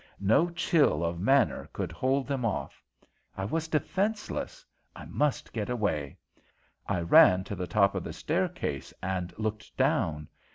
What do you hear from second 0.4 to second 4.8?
chill of manner could hold them off. I was defenseless.